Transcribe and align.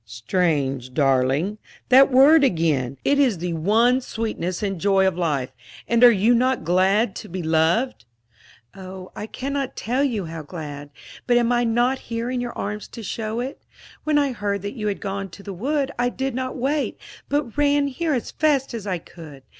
"Strange, 0.03 0.95
darling 0.95 1.59
that 1.89 2.09
word 2.11 2.43
again! 2.43 2.97
It 3.05 3.19
is 3.19 3.37
the 3.37 3.53
one 3.53 4.01
sweetness 4.01 4.63
and 4.63 4.81
joy 4.81 5.05
of 5.07 5.15
life. 5.15 5.51
And 5.87 6.03
are 6.03 6.09
you 6.11 6.33
not 6.33 6.63
glad 6.63 7.15
to 7.17 7.29
be 7.29 7.43
loved?" 7.43 8.05
"Oh, 8.73 9.11
I 9.15 9.27
cannot 9.27 9.75
tell 9.75 10.03
you 10.03 10.25
how 10.25 10.41
glad; 10.41 10.89
but 11.27 11.37
am 11.37 11.51
I 11.51 11.65
not 11.65 11.99
here 12.09 12.31
in 12.31 12.41
your 12.41 12.57
arms 12.57 12.87
to 12.87 13.03
show 13.03 13.41
it? 13.41 13.61
When 14.03 14.17
I 14.17 14.31
heard 14.31 14.63
that 14.63 14.73
you 14.73 14.87
had 14.87 15.01
gone 15.01 15.29
to 15.29 15.43
the 15.43 15.53
wood 15.53 15.91
I 15.99 16.09
did 16.09 16.33
not 16.33 16.57
wait, 16.57 16.97
but 17.29 17.55
ran 17.55 17.85
here 17.87 18.15
as 18.15 18.31
fast 18.31 18.73
as 18.73 18.87
I 18.87 18.97
could. 18.97 19.43